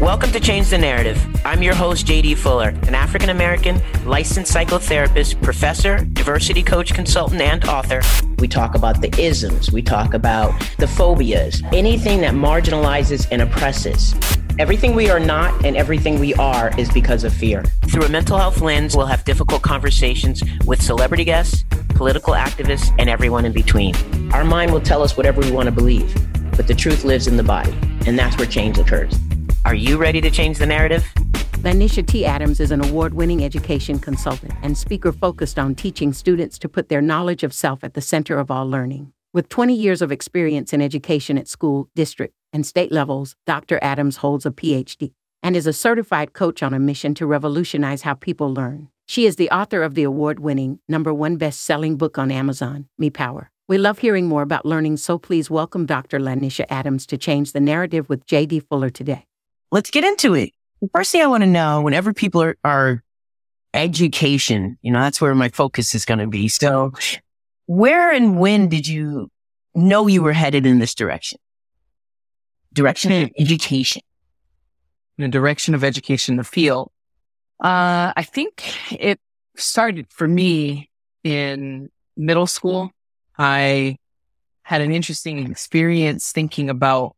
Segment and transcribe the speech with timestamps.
[0.00, 1.20] Welcome to Change the Narrative.
[1.44, 7.64] I'm your host, JD Fuller, an African American licensed psychotherapist, professor, diversity coach, consultant, and
[7.64, 8.00] author.
[8.38, 14.14] We talk about the isms, we talk about the phobias, anything that marginalizes and oppresses.
[14.60, 17.64] Everything we are not and everything we are is because of fear.
[17.88, 23.10] Through a mental health lens, we'll have difficult conversations with celebrity guests, political activists, and
[23.10, 23.96] everyone in between.
[24.32, 26.14] Our mind will tell us whatever we want to believe,
[26.56, 27.76] but the truth lives in the body,
[28.06, 29.18] and that's where change occurs.
[29.64, 31.04] Are you ready to change the narrative?
[31.62, 32.24] LaNysha T.
[32.24, 36.88] Adams is an award winning education consultant and speaker focused on teaching students to put
[36.88, 39.12] their knowledge of self at the center of all learning.
[39.34, 43.78] With 20 years of experience in education at school, district, and state levels, Dr.
[43.82, 48.14] Adams holds a PhD and is a certified coach on a mission to revolutionize how
[48.14, 48.88] people learn.
[49.06, 52.86] She is the author of the award winning, number one best selling book on Amazon,
[52.96, 53.50] Me Power.
[53.66, 56.18] We love hearing more about learning, so please welcome Dr.
[56.18, 58.60] LaNysha Adams to change the narrative with J.D.
[58.60, 59.27] Fuller today
[59.70, 60.50] let's get into it.
[60.80, 63.02] The first thing I want to know whenever people are, are
[63.74, 66.48] education, you know, that's where my focus is going to be.
[66.48, 66.92] So
[67.66, 69.30] where and when did you
[69.74, 71.38] know you were headed in this direction?
[72.72, 74.02] Direction of education.
[75.16, 76.92] In the direction of education, the field.
[77.62, 79.18] Uh, I think it
[79.56, 80.90] started for me
[81.24, 82.90] in middle school.
[83.36, 83.96] I
[84.62, 87.16] had an interesting experience thinking about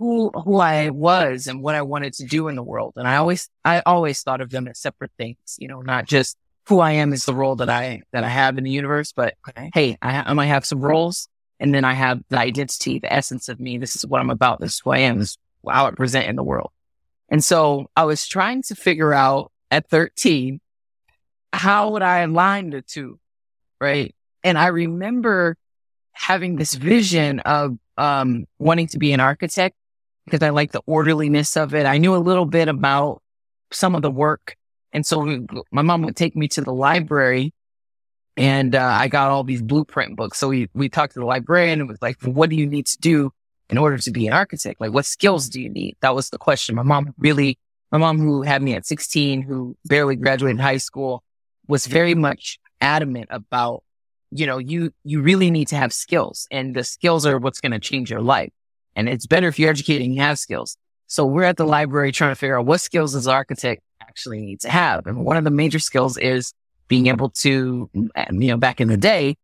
[0.00, 2.94] who who I was and what I wanted to do in the world.
[2.96, 6.38] And I always I always thought of them as separate things, you know, not just
[6.66, 9.34] who I am is the role that I that I have in the universe, but
[9.46, 9.70] okay.
[9.74, 11.28] hey, I, I might have some roles,
[11.60, 13.76] and then I have the identity, the essence of me.
[13.76, 14.58] This is what I'm about.
[14.58, 15.18] This is who I am.
[15.18, 16.70] This is how I present in the world.
[17.28, 20.60] And so I was trying to figure out at 13
[21.52, 23.18] how would I align the two,
[23.78, 24.14] right?
[24.42, 25.58] And I remember
[26.12, 29.76] having this vision of um, wanting to be an architect
[30.24, 31.86] because I like the orderliness of it.
[31.86, 33.22] I knew a little bit about
[33.72, 34.56] some of the work.
[34.92, 37.52] And so we, my mom would take me to the library
[38.36, 40.38] and uh, I got all these blueprint books.
[40.38, 42.98] So we, we talked to the librarian and was like, what do you need to
[42.98, 43.32] do
[43.68, 44.80] in order to be an architect?
[44.80, 45.96] Like, what skills do you need?
[46.00, 46.74] That was the question.
[46.74, 47.58] My mom really,
[47.92, 51.22] my mom who had me at 16, who barely graduated high school
[51.68, 53.82] was very much adamant about,
[54.30, 57.72] you know, you, you really need to have skills and the skills are what's going
[57.72, 58.52] to change your life.
[59.00, 60.76] And it's better if you're educated and you have skills.
[61.06, 64.60] So we're at the library trying to figure out what skills does architect actually need
[64.60, 65.06] to have.
[65.06, 66.52] And one of the major skills is
[66.86, 69.36] being able to, you know, back in the day,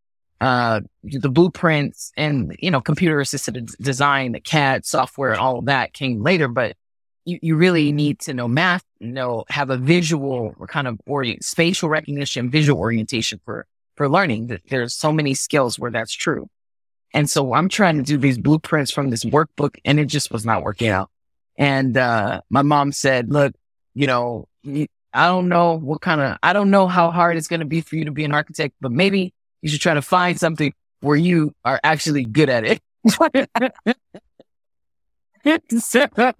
[0.42, 5.64] uh, the blueprints and, you know, computer assisted design, the CAD software and all of
[5.64, 6.76] that came later, but
[7.24, 11.88] you, you really need to know math, know, have a visual kind of orient, spatial
[11.88, 13.66] recognition, visual orientation for,
[13.96, 14.58] for learning.
[14.68, 16.50] There's so many skills where that's true.
[17.14, 20.44] And so I'm trying to do these blueprints from this workbook and it just was
[20.44, 21.10] not working out.
[21.56, 23.54] And, uh, my mom said, look,
[23.94, 27.60] you know, I don't know what kind of, I don't know how hard it's going
[27.60, 30.38] to be for you to be an architect, but maybe you should try to find
[30.38, 32.80] something where you are actually good at it.
[35.70, 36.34] Instead of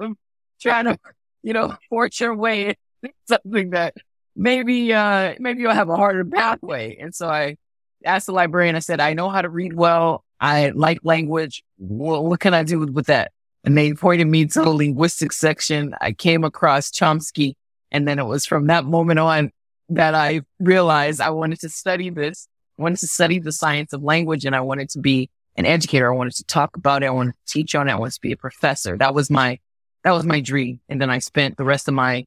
[0.61, 0.99] trying to,
[1.43, 2.77] you know, force your way
[3.29, 3.95] something that
[4.35, 6.97] maybe, uh, maybe you'll have a harder pathway.
[6.97, 7.57] And so I
[8.05, 10.25] asked the librarian, I said, I know how to read well.
[10.41, 11.63] I like language.
[11.79, 13.33] What can I do with that?
[13.65, 15.95] And they pointed me to the linguistics section.
[16.01, 17.55] I came across Chomsky.
[17.91, 19.51] And then it was from that moment on
[19.89, 22.49] that I realized I wanted to study this.
[22.79, 26.13] I wanted to study the science of language and I wanted to be an educator.
[26.13, 27.07] I wanted to talk about it.
[27.07, 27.93] I wanted to teach on it.
[27.93, 28.97] I wanted to be a professor.
[28.97, 29.59] That was my,
[30.05, 30.81] that was my dream.
[30.89, 32.27] And then I spent the rest of my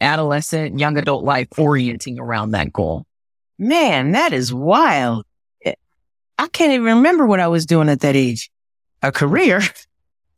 [0.00, 3.06] adolescent, young adult life orienting around that goal.
[3.58, 5.24] Man, that is wild.
[6.38, 8.50] I can't even remember what I was doing at that age.
[9.02, 9.60] A career.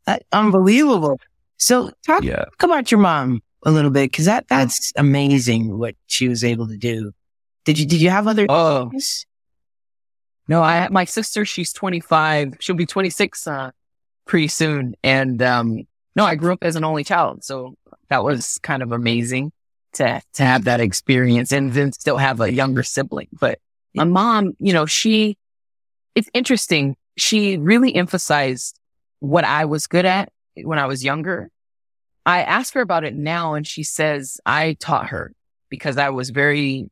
[0.31, 1.19] Unbelievable.
[1.57, 2.45] So talk, yeah.
[2.45, 6.67] talk about your mom a little bit because that that's amazing what she was able
[6.67, 7.11] to do.
[7.65, 8.47] Did you did you have other?
[8.49, 9.27] Oh, things?
[10.47, 10.63] no.
[10.63, 11.45] I my sister.
[11.45, 12.55] She's twenty five.
[12.59, 13.71] She'll be twenty six uh,
[14.25, 14.95] pretty soon.
[15.03, 15.83] And um,
[16.15, 17.75] no, I grew up as an only child, so
[18.09, 19.51] that was kind of amazing
[19.93, 23.27] to to have that experience and then still have a younger sibling.
[23.39, 23.59] But
[23.93, 25.37] my mom, you know, she
[26.15, 26.95] it's interesting.
[27.17, 28.79] She really emphasized
[29.19, 31.49] what I was good at when I was younger.
[32.25, 35.33] I asked her about it now and she says I taught her
[35.69, 36.87] because I was very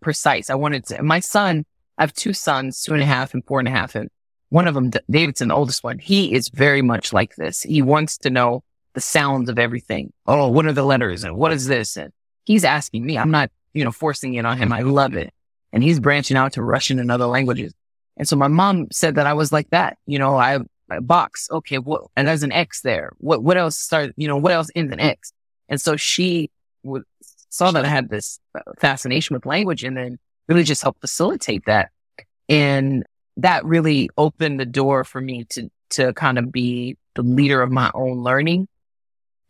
[0.00, 0.50] precise.
[0.50, 1.64] I wanted to, my son,
[1.96, 3.94] I have two sons, two and a half and four and a half.
[3.94, 4.10] And
[4.50, 7.62] one of them, Davidson, the oldest one, he is very much like this.
[7.62, 8.62] He wants to know
[8.94, 10.12] the sounds of everything.
[10.26, 11.96] Oh, what are the letters and what is this?
[11.96, 12.12] And
[12.44, 13.16] he's asking me.
[13.16, 14.72] I'm not, you know, forcing it on him.
[14.72, 15.32] I love it.
[15.72, 17.72] And he's branching out to Russian and other languages.
[18.16, 19.98] And so my mom said that I was like that.
[20.06, 20.60] You know, I
[21.00, 21.48] box.
[21.50, 21.78] Okay.
[22.16, 23.12] And there's an X there.
[23.18, 25.32] What, what else start, you know, what else ends an X?
[25.68, 26.50] And so she
[27.48, 30.18] saw that I had this uh, fascination with language and then
[30.48, 31.90] really just helped facilitate that.
[32.48, 33.04] And
[33.38, 37.70] that really opened the door for me to, to kind of be the leader of
[37.70, 38.68] my own learning.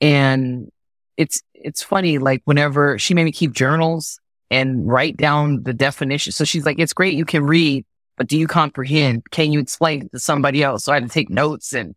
[0.00, 0.70] And
[1.16, 4.20] it's, it's funny, like whenever she made me keep journals
[4.50, 6.32] and write down the definition.
[6.32, 7.14] So she's like, it's great.
[7.14, 7.84] You can read,
[8.16, 9.30] but do you comprehend?
[9.30, 10.84] Can you explain it to somebody else?
[10.84, 11.94] So I had to take notes and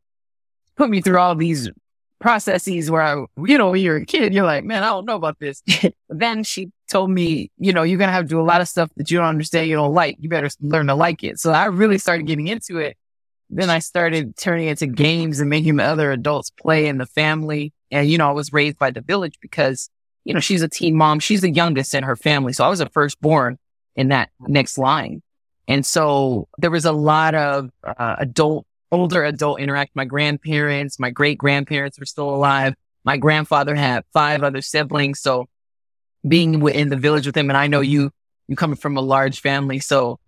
[0.76, 1.70] put me through all these
[2.20, 5.16] processes where I, you know, when you're a kid, you're like, man, I don't know
[5.16, 5.62] about this.
[6.10, 8.68] then she told me, you know, you're going to have to do a lot of
[8.68, 10.18] stuff that you don't understand, you don't like.
[10.20, 11.40] You better learn to like it.
[11.40, 12.98] So I really started getting into it.
[13.50, 17.74] Then I started turning it to games and making other adults play in the family.
[17.92, 19.90] And, you know, I was raised by the village because,
[20.26, 21.20] you know, she's a teen mom.
[21.20, 22.52] She's the youngest in her family.
[22.52, 23.58] So I was the firstborn
[23.96, 25.22] in that next line.
[25.68, 29.92] And so there was a lot of uh, adult older adult interact.
[29.96, 32.74] My grandparents, my great grandparents were still alive.
[33.04, 35.20] My grandfather had five other siblings.
[35.20, 35.48] So
[36.28, 38.12] being in the village with him, and I know you,
[38.48, 39.80] you coming from a large family.
[39.80, 40.20] So,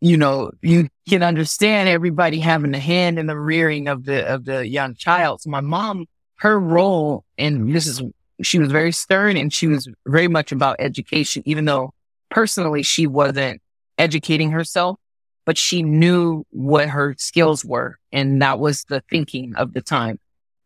[0.00, 4.44] you know, you can understand everybody having a hand in the rearing of the, of
[4.44, 5.42] the young child.
[5.42, 6.06] So my mom,
[6.36, 8.02] her role, and this is,
[8.42, 11.94] she was very stern and she was very much about education, even though
[12.30, 13.60] personally she wasn't
[13.98, 14.98] educating herself
[15.44, 17.98] but she knew what her skills were.
[18.12, 20.18] And that was the thinking of the time.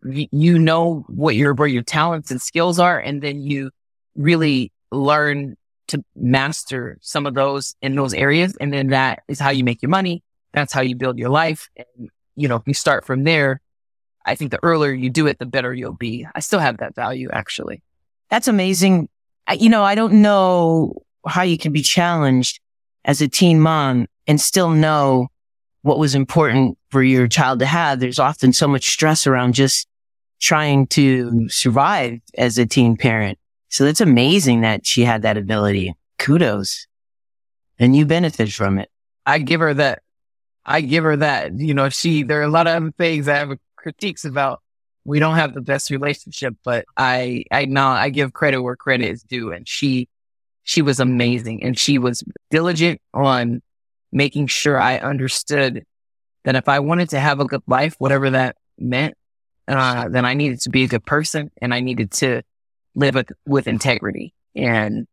[0.02, 2.98] You know what your, where your talents and skills are.
[2.98, 3.70] And then you
[4.14, 5.56] really learn
[5.88, 8.56] to master some of those in those areas.
[8.60, 10.22] And then that is how you make your money.
[10.52, 11.69] That's how you build your life.
[11.76, 13.60] And, you know, if you start from there,
[14.25, 16.26] I think the earlier you do it, the better you'll be.
[16.34, 17.82] I still have that value actually.
[18.30, 19.08] That's amazing.
[19.58, 22.60] You know, I don't know how you can be challenged
[23.08, 25.28] as a teen mom and still know
[25.82, 27.99] what was important for your child to have.
[27.99, 29.88] There's often so much stress around just
[30.40, 33.38] trying to survive as a teen parent.
[33.70, 35.94] So it's amazing that she had that ability.
[36.19, 36.87] Kudos.
[37.78, 38.90] And you benefit from it.
[39.25, 40.02] I give her that.
[40.66, 41.58] I give her that.
[41.58, 44.61] You know, she, there are a lot of other things I have critiques about.
[45.04, 49.08] We don't have the best relationship, but I, I know I give credit where credit
[49.08, 49.52] is due.
[49.52, 50.08] And she,
[50.68, 53.62] she was amazing and she was diligent on
[54.12, 55.82] making sure I understood
[56.44, 59.14] that if I wanted to have a good life, whatever that meant,
[59.66, 62.42] uh, then I needed to be a good person and I needed to
[62.94, 64.34] live with, with integrity.
[64.54, 65.06] And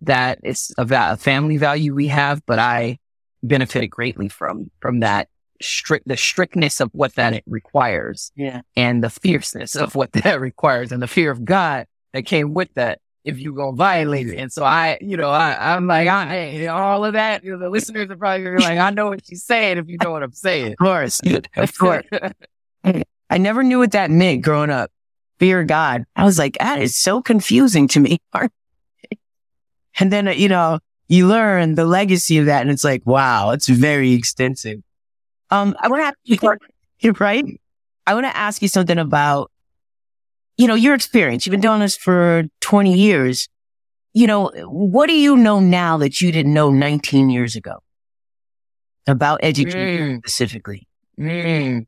[0.00, 2.98] that is a, va- a family value we have, but I
[3.42, 5.28] benefited greatly from, from that
[5.60, 8.32] strict, the strictness of what that requires.
[8.36, 8.62] Yeah.
[8.74, 12.72] And the fierceness of what that requires and the fear of God that came with
[12.72, 14.36] that if you gonna violate it.
[14.36, 17.70] And so I, you know, I, I'm like, I, all of that, you know, the
[17.70, 20.72] listeners are probably like, I know what she's saying if you know what I'm saying.
[20.72, 21.20] Of course.
[21.56, 22.04] Of course.
[22.84, 24.90] I never knew what that meant growing up.
[25.38, 26.04] Fear God.
[26.14, 28.20] I was like, that is so confusing to me.
[29.98, 30.78] and then, you know,
[31.08, 34.80] you learn the legacy of that and it's like, wow, it's very extensive.
[35.50, 36.18] Um, I want to ask
[37.00, 37.60] you, right?
[38.06, 39.50] I want to ask you something about
[40.56, 43.48] you know, your experience, you've been doing this for 20 years.
[44.12, 47.82] You know, what do you know now that you didn't know 19 years ago
[49.06, 50.18] about education mm.
[50.18, 50.86] specifically?
[51.18, 51.86] Mm.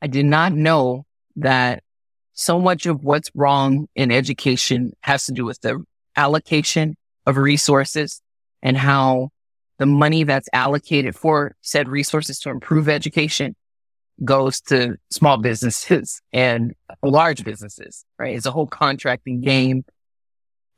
[0.00, 1.04] I did not know
[1.36, 1.82] that
[2.32, 5.84] so much of what's wrong in education has to do with the
[6.16, 6.96] allocation
[7.26, 8.20] of resources
[8.62, 9.30] and how
[9.78, 13.54] the money that's allocated for said resources to improve education
[14.24, 18.34] goes to small businesses and large businesses, right?
[18.34, 19.84] It's a whole contracting game.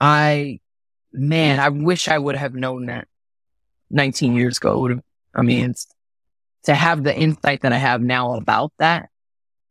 [0.01, 0.61] I,
[1.13, 3.09] man, I wish I would have known that
[3.91, 4.79] 19 years ago.
[4.81, 5.03] Would have,
[5.35, 5.75] I mean,
[6.65, 9.09] to have the insight that I have now about that,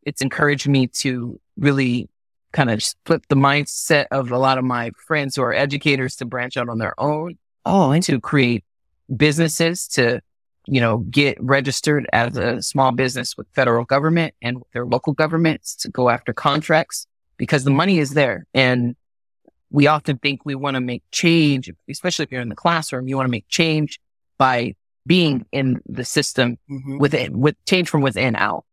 [0.04, 2.10] it's encouraged me to really
[2.52, 6.26] kind of flip the mindset of a lot of my friends who are educators to
[6.26, 7.38] branch out on their own.
[7.66, 8.64] Oh, and to create
[9.16, 10.22] businesses to
[10.66, 15.76] you know, get registered as a small business with federal government and their local governments
[15.76, 17.06] to go after contracts
[17.38, 18.46] because the money is there.
[18.54, 18.96] And
[19.70, 23.18] we often think we want to make change, especially if you're in the classroom, you
[23.18, 24.00] want to make change
[24.38, 26.98] by being in the system mm-hmm.
[26.98, 28.66] within, with change from within out.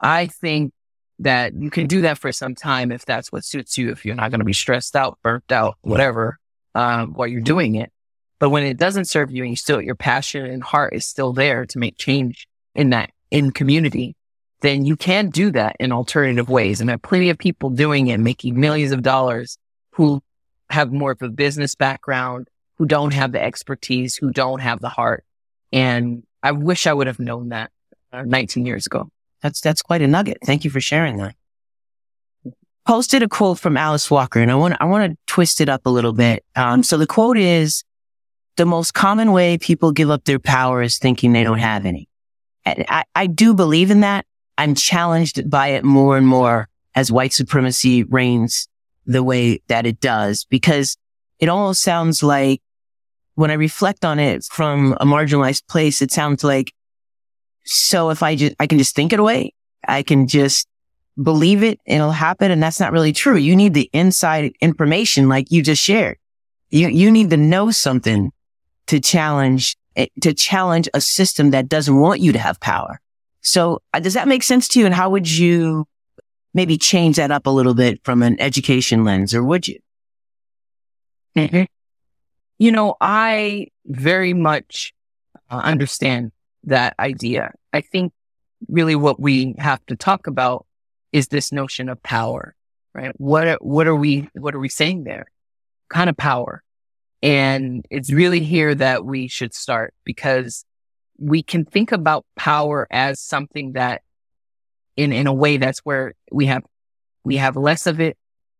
[0.00, 0.72] I think
[1.18, 4.14] that you can do that for some time if that's what suits you, if you're
[4.14, 6.38] not going to be stressed out, burnt out, whatever,
[6.74, 7.92] um, while you're doing it.
[8.42, 11.32] But when it doesn't serve you and you still, your passion and heart is still
[11.32, 14.16] there to make change in that, in community,
[14.62, 16.80] then you can do that in alternative ways.
[16.80, 19.58] And there are plenty of people doing it, making millions of dollars
[19.92, 20.20] who
[20.70, 24.88] have more of a business background, who don't have the expertise, who don't have the
[24.88, 25.22] heart.
[25.72, 27.70] And I wish I would have known that
[28.12, 29.08] uh, 19 years ago.
[29.40, 30.38] That's, that's quite a nugget.
[30.44, 31.36] Thank you for sharing that.
[32.88, 35.86] Posted a quote from Alice Walker and I want, I want to twist it up
[35.86, 36.44] a little bit.
[36.56, 37.84] Um, so the quote is
[38.56, 42.08] the most common way people give up their power is thinking they don't have any.
[42.64, 44.26] And I, I do believe in that.
[44.58, 48.68] I'm challenged by it more and more as white supremacy reigns
[49.06, 50.96] the way that it does because
[51.38, 52.60] it almost sounds like
[53.34, 56.72] when I reflect on it from a marginalized place, it sounds like,
[57.64, 59.54] so if I just, I can just think it away,
[59.88, 60.68] I can just
[61.20, 62.50] believe it, it'll happen.
[62.50, 63.36] And that's not really true.
[63.36, 66.18] You need the inside information like you just shared.
[66.70, 68.32] You, you need to know something
[68.92, 73.00] to challenge, eh, to challenge a system that doesn't want you to have power.
[73.40, 74.86] So uh, does that make sense to you?
[74.86, 75.86] And how would you
[76.54, 79.78] maybe change that up a little bit from an education lens or would you?
[81.36, 81.64] Mm-hmm.
[82.58, 84.92] You know, I very much
[85.50, 86.30] uh, understand
[86.64, 87.52] that idea.
[87.72, 88.12] I think
[88.68, 90.66] really what we have to talk about
[91.10, 92.54] is this notion of power,
[92.94, 93.12] right?
[93.18, 95.26] What, what are we, what are we saying there?
[95.92, 96.62] kind of power.
[97.22, 100.64] And it's really here that we should start because
[101.18, 104.02] we can think about power as something that
[104.96, 106.64] in, in a way that's where we have,
[107.24, 108.16] we have less of it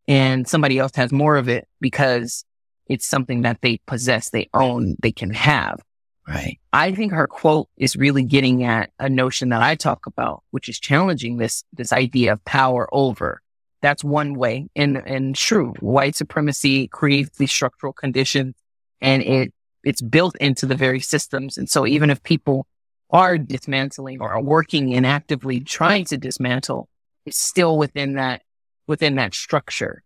[0.07, 2.45] and somebody else has more of it because
[2.87, 5.81] it's something that they possess, they own, they can have.
[6.27, 6.57] Right.
[6.71, 10.69] I think her quote is really getting at a notion that I talk about, which
[10.69, 13.41] is challenging this, this idea of power over.
[13.83, 14.69] That's one way.
[14.77, 18.55] And, and true, white supremacy creates these structural conditions
[19.01, 21.57] and it, it's built into the very systems.
[21.57, 22.65] And so even if people
[23.09, 26.87] are dismantling or are working and actively trying to dismantle,
[27.25, 28.43] it's still within that,
[28.87, 30.01] within that structure.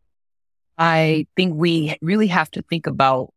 [0.75, 3.31] I think we really have to think about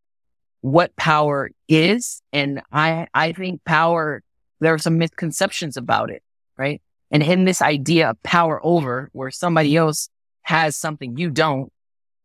[0.63, 2.23] what power is.
[2.33, 4.23] And I, I think power,
[4.61, 6.23] there are some misconceptions about it,
[6.57, 6.81] right?
[7.11, 10.09] And in this idea of power over where somebody else
[10.43, 11.73] has something you don't,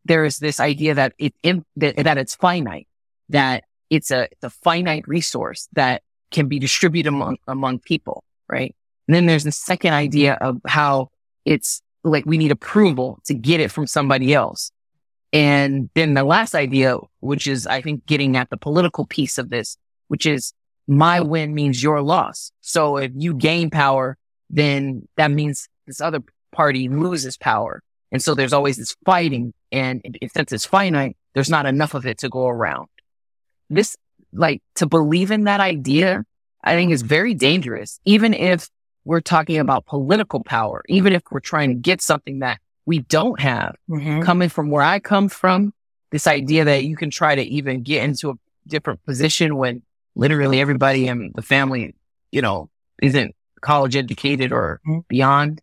[0.05, 1.33] there is this idea that it,
[1.75, 2.87] that, it's finite,
[3.29, 8.75] that it's a, a finite resource that can be distributed among, among people, right?
[9.07, 11.09] And then there's the second idea of how
[11.45, 14.71] it's like we need approval to get it from somebody else.
[15.33, 19.49] And then the last idea, which is, I think, getting at the political piece of
[19.49, 20.53] this, which is
[20.87, 22.51] my win means your loss.
[22.61, 24.17] So if you gain power,
[24.49, 27.81] then that means this other party loses power.
[28.11, 29.53] And so there's always this fighting.
[29.71, 32.87] And since it's finite, there's not enough of it to go around.
[33.69, 33.97] This,
[34.31, 36.23] like, to believe in that idea,
[36.63, 37.99] I think is very dangerous.
[38.05, 38.69] Even if
[39.03, 43.39] we're talking about political power, even if we're trying to get something that we don't
[43.39, 43.75] have.
[43.89, 44.21] Mm-hmm.
[44.21, 45.73] Coming from where I come from,
[46.11, 48.35] this idea that you can try to even get into a
[48.67, 49.81] different position when
[50.15, 51.95] literally everybody in the family,
[52.31, 52.69] you know,
[53.01, 54.99] isn't college educated or mm-hmm.
[55.07, 55.61] beyond.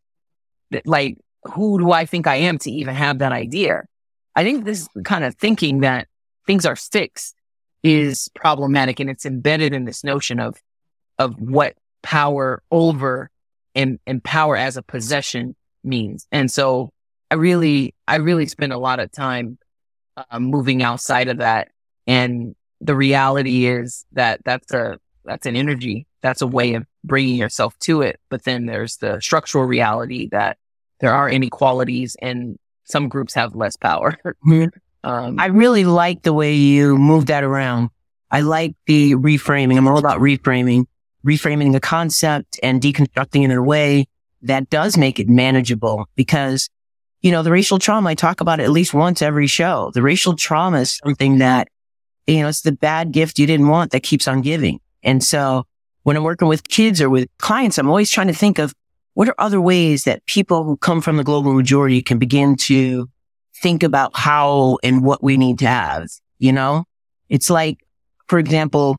[0.84, 3.84] Like, who do I think I am to even have that idea?
[4.34, 6.08] I think this kind of thinking that
[6.46, 7.34] things are fixed
[7.82, 10.56] is problematic and it's embedded in this notion of,
[11.18, 13.30] of what power over
[13.74, 16.26] and, and power as a possession means.
[16.30, 16.90] And so
[17.30, 19.58] I really, I really spend a lot of time
[20.16, 21.68] uh, moving outside of that.
[22.06, 26.06] And the reality is that that's a, that's an energy.
[26.20, 28.20] That's a way of bringing yourself to it.
[28.28, 30.58] But then there's the structural reality that
[31.02, 34.16] there are inequalities and some groups have less power.
[35.04, 37.90] um, I really like the way you move that around.
[38.30, 39.76] I like the reframing.
[39.76, 40.86] I'm all about reframing,
[41.26, 44.06] reframing the concept and deconstructing it in a way
[44.40, 46.70] that does make it manageable because
[47.22, 49.92] you know, the racial trauma, I talk about it at least once every show.
[49.94, 51.68] The racial trauma is something that,
[52.26, 54.80] you know, it's the bad gift you didn't want that keeps on giving.
[55.04, 55.64] And so
[56.02, 58.74] when I'm working with kids or with clients, I'm always trying to think of
[59.14, 63.08] what are other ways that people who come from the global majority can begin to
[63.56, 66.84] think about how and what we need to have, you know?
[67.28, 67.78] It's like,
[68.26, 68.96] for example,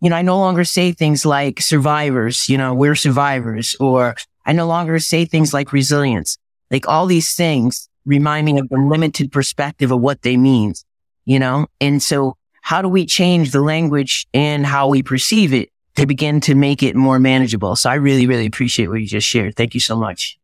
[0.00, 4.52] you know, I no longer say things like survivors, you know, we're survivors, or I
[4.52, 6.36] no longer say things like resilience.
[6.70, 10.74] Like all these things remind me of the limited perspective of what they mean,
[11.24, 11.66] you know?
[11.80, 16.40] And so how do we change the language and how we perceive it to begin
[16.42, 17.76] to make it more manageable?
[17.76, 19.56] So I really, really appreciate what you just shared.
[19.56, 20.38] Thank you so much.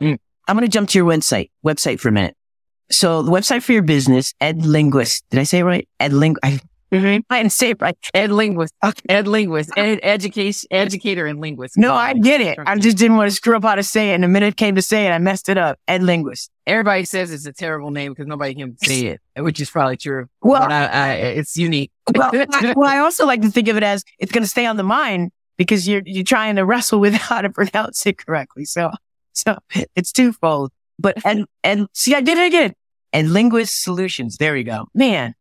[0.00, 0.18] Mm.
[0.48, 2.36] I'm going to jump to your website, website for a minute.
[2.90, 5.24] So the website for your business, Ed Linguist.
[5.30, 5.88] Did I say it right?
[6.00, 6.64] Ed Linguist.
[6.92, 7.20] Mm-hmm.
[7.30, 7.96] I didn't say it right.
[8.14, 8.74] Ed linguist.
[8.84, 9.02] Okay.
[9.08, 9.70] Ed linguist.
[9.76, 11.78] Ed education, educator and linguist.
[11.78, 12.58] No, I get it.
[12.66, 14.14] I just didn't want to screw up how to say it.
[14.14, 15.78] And the minute it came to say it, I messed it up.
[15.86, 16.50] Ed linguist.
[16.66, 20.26] Everybody says it's a terrible name because nobody can say it, which is probably true.
[20.42, 21.92] Well, I, I, it's unique.
[22.14, 24.66] well, I, well, I also like to think of it as it's going to stay
[24.66, 28.64] on the mind because you're, you're trying to wrestle with how to pronounce it correctly.
[28.64, 28.90] So,
[29.32, 29.58] so
[29.94, 32.74] it's twofold, but, and, and see, I did it again.
[33.12, 34.36] And linguist solutions.
[34.36, 34.86] There we go.
[34.94, 35.34] Man.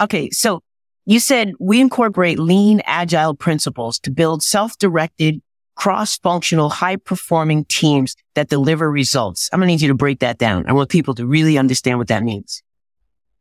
[0.00, 0.30] Okay.
[0.30, 0.62] So
[1.06, 5.40] you said we incorporate lean, agile principles to build self-directed,
[5.76, 9.48] cross-functional, high-performing teams that deliver results.
[9.52, 10.66] I'm going to need you to break that down.
[10.68, 12.62] I want people to really understand what that means.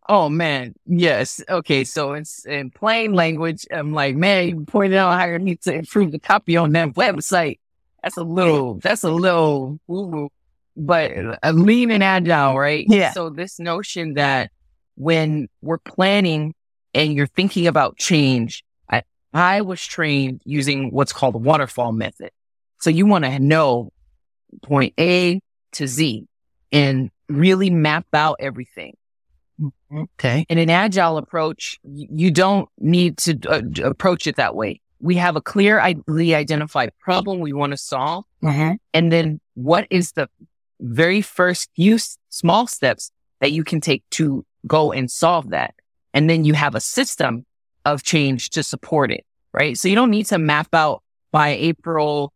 [0.07, 1.41] Oh man, yes.
[1.49, 3.65] Okay, so it's in plain language.
[3.71, 6.89] I'm like, man, you pointed out how you need to improve the copy on that
[6.89, 7.59] website.
[8.03, 10.29] That's a little, that's a little, woo-woo.
[10.75, 12.85] but a lean and agile, right?
[12.87, 13.11] Yeah.
[13.11, 14.51] So this notion that
[14.95, 16.53] when we're planning
[16.95, 22.31] and you're thinking about change, I, I was trained using what's called the waterfall method.
[22.79, 23.91] So you want to know
[24.63, 25.41] point A
[25.73, 26.25] to Z
[26.71, 28.95] and really map out everything.
[29.93, 30.45] Okay.
[30.49, 34.81] In an agile approach, you don't need to uh, approach it that way.
[34.99, 38.25] We have a clear, clearly identified problem we want to solve.
[38.41, 38.75] Mm-hmm.
[38.93, 40.29] And then what is the
[40.79, 41.97] very first few
[42.29, 43.11] small steps
[43.41, 45.75] that you can take to go and solve that?
[46.15, 47.45] And then you have a system
[47.83, 49.77] of change to support it, right?
[49.77, 52.33] So you don't need to map out by April.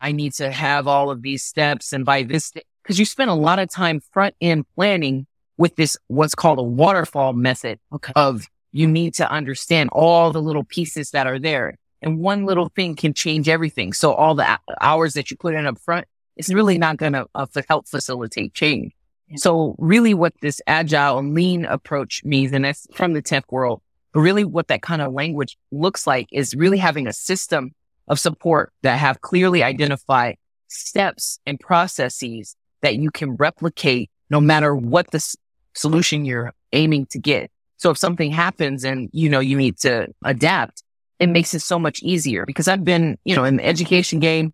[0.00, 2.52] I need to have all of these steps and by this,
[2.82, 5.26] because you spend a lot of time front end planning
[5.58, 8.12] with this, what's called a waterfall method Okay.
[8.14, 11.76] of you need to understand all the little pieces that are there.
[12.02, 13.92] And one little thing can change everything.
[13.92, 16.06] So all the hours that you put in up front,
[16.36, 18.92] it's really not going to uh, help facilitate change.
[19.34, 24.20] So really what this agile lean approach means, and that's from the tech world, but
[24.20, 27.72] really what that kind of language looks like is really having a system
[28.08, 30.36] of support that have clearly identified
[30.68, 35.36] steps and processes that you can replicate no matter what the s-
[35.74, 37.50] solution you're aiming to get.
[37.78, 40.82] So if something happens and, you know, you need to adapt,
[41.18, 44.52] it makes it so much easier because I've been, you know, in the education game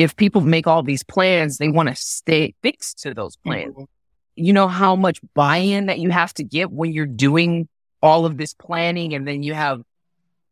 [0.00, 3.50] if people make all these plans, they want to stay fixed to those mm-hmm.
[3.50, 3.88] plans.
[4.34, 7.68] You know how much buy-in that you have to get when you're doing
[8.02, 9.82] all of this planning and then you have,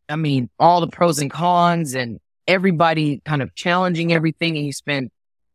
[0.08, 4.72] I mean, all the pros and cons and everybody kind of challenging everything and you
[4.72, 5.10] spend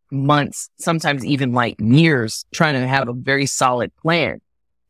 [0.10, 4.42] months, sometimes even like years trying to have a very solid plan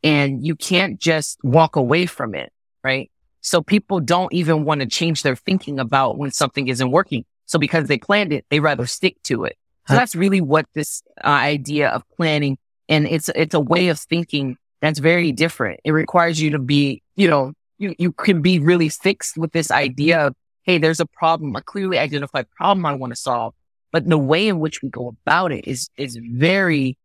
[0.01, 2.53] and you can't just walk away from it.
[2.83, 3.11] Right.
[3.41, 7.25] So people don't even want to change their thinking about when something isn't working.
[7.45, 9.57] So because they planned it, they rather stick to it.
[9.87, 12.57] So that's really what this uh, idea of planning
[12.89, 15.79] and it's, it's a way of thinking that's very different.
[15.83, 19.71] It requires you to be, you know, you, you can be really fixed with this
[19.71, 23.53] idea of, Hey, there's a problem, a clearly identified problem I want to solve.
[23.91, 26.97] But the way in which we go about it is, is very,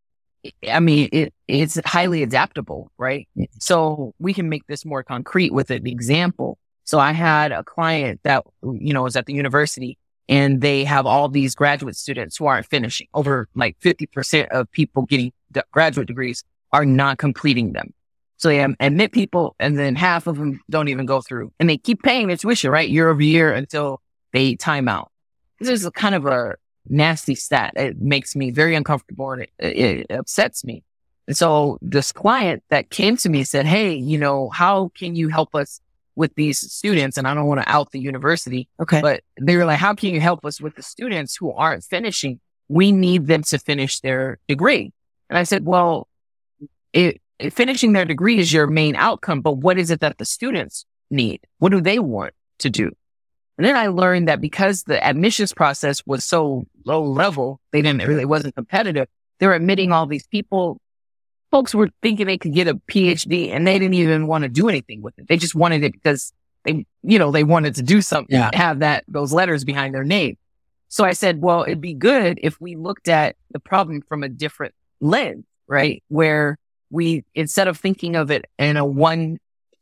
[0.70, 3.29] I mean, it, it's highly adaptable, right?
[3.59, 6.59] So we can make this more concrete with an example.
[6.85, 11.06] So I had a client that, you know, was at the university and they have
[11.06, 13.06] all these graduate students who aren't finishing.
[13.14, 15.32] Over like 50% of people getting
[15.72, 17.94] graduate degrees are not completing them.
[18.36, 21.76] So they admit people and then half of them don't even go through and they
[21.76, 22.88] keep paying their tuition, right?
[22.88, 24.00] Year over year until
[24.32, 25.10] they time out.
[25.58, 26.54] This is a kind of a
[26.88, 27.72] nasty stat.
[27.74, 30.84] It makes me very uncomfortable and it, it upsets me.
[31.26, 35.28] And so this client that came to me said, Hey, you know, how can you
[35.28, 35.80] help us
[36.18, 37.16] with these students?
[37.16, 39.00] And I don't want to out the university, Okay.
[39.00, 42.40] but they were like, how can you help us with the students who aren't finishing?
[42.68, 44.92] We need them to finish their degree.
[45.31, 46.09] And I said, well,
[46.92, 50.24] it, it- finishing their degree is your main outcome, but what is it that the
[50.24, 51.40] students need?
[51.61, 52.90] What do they want to do?
[53.57, 58.07] And then I learned that because the admissions process was so low level, they didn't
[58.07, 59.07] really, wasn't competitive.
[59.38, 60.81] They're admitting all these people.
[61.50, 64.68] Folks were thinking they could get a PhD and they didn't even want to do
[64.68, 65.28] anything with it.
[65.28, 66.32] They just wanted it because
[66.64, 68.50] they, you know, they wanted to do something, Yeah.
[68.52, 70.37] have that, those letters behind their name.
[70.88, 74.28] So I said, well, it'd be good if we looked at the problem from a
[74.28, 76.02] different lens, right?
[76.08, 76.58] Where
[76.90, 79.38] we, instead of thinking of it in a one,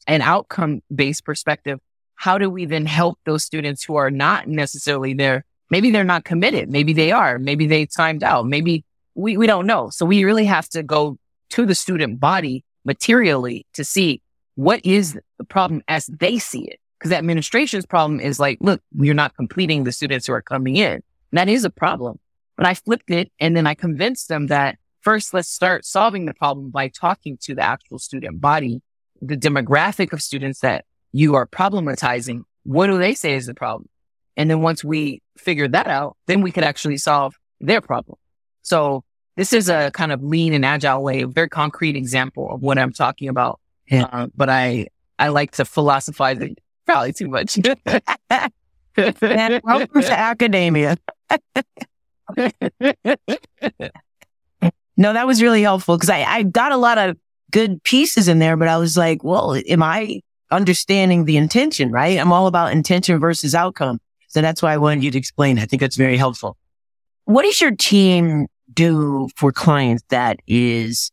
[0.07, 1.81] an outcome based perspective,
[2.15, 5.45] how do we then help those students who are not necessarily there?
[5.71, 6.71] Maybe they're not committed.
[6.71, 7.39] Maybe they are.
[7.39, 8.47] Maybe they timed out.
[8.47, 9.91] Maybe we, we don't know.
[9.91, 11.19] So we really have to go
[11.51, 14.23] to the student body materially to see
[14.55, 16.81] what is the problem as they see it.
[16.99, 20.77] Because the administration's problem is like, look, you're not completing the students who are coming
[20.77, 21.03] in.
[21.33, 22.19] That is a problem.
[22.57, 26.33] But I flipped it and then I convinced them that first, let's start solving the
[26.33, 28.81] problem by talking to the actual student body,
[29.21, 32.43] the demographic of students that you are problematizing.
[32.65, 33.89] What do they say is the problem?
[34.39, 38.19] And then once we figure that out, then we could actually solve their problem.
[38.63, 39.05] So
[39.37, 42.79] this is a kind of lean and agile way, a very concrete example of what
[42.79, 43.61] I'm talking about.
[43.89, 44.05] Yeah.
[44.05, 47.59] Uh, but I, I like to philosophize it probably too much.
[49.21, 50.97] Man, welcome to academia.
[54.97, 57.17] no, that was really helpful because I, I got a lot of
[57.51, 60.21] good pieces in there, but I was like, well, am I
[60.51, 62.19] understanding the intention, right?
[62.19, 64.01] I'm all about intention versus outcome.
[64.29, 65.59] So that's why I wanted you to explain.
[65.59, 66.57] I think that's very helpful.
[67.25, 68.47] What is your team
[68.77, 71.11] do for clients that is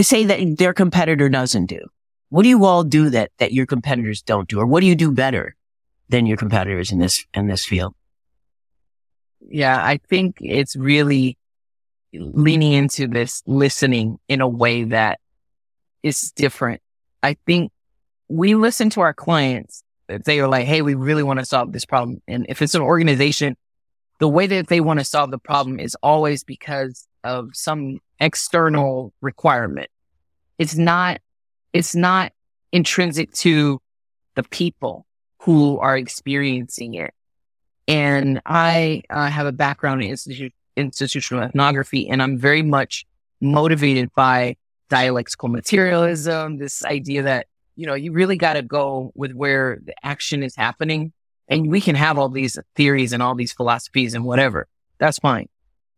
[0.00, 1.80] say that their competitor doesn't do?
[2.28, 4.60] What do you all do that, that your competitors don't do?
[4.60, 5.56] Or what do you do better
[6.08, 7.94] than your competitors in this, in this field?
[9.40, 11.38] Yeah, I think it's really
[12.12, 15.20] leaning into this listening in a way that
[16.02, 16.82] is different.
[17.22, 17.72] I think
[18.28, 19.82] we listen to our clients.
[20.06, 22.22] They are like, Hey, we really want to solve this problem.
[22.28, 23.56] And if it's an organization,
[24.18, 29.12] the way that they want to solve the problem is always because of some external
[29.20, 29.90] requirement.
[30.58, 31.20] It's not,
[31.72, 32.32] it's not
[32.72, 33.80] intrinsic to
[34.34, 35.06] the people
[35.42, 37.14] who are experiencing it.
[37.86, 43.06] And I uh, have a background in institu- institutional ethnography, and I'm very much
[43.40, 44.56] motivated by
[44.88, 49.94] dialectical materialism, this idea that, you know, you really got to go with where the
[50.04, 51.12] action is happening.
[51.48, 54.68] And we can have all these theories and all these philosophies and whatever.
[54.98, 55.48] That's fine.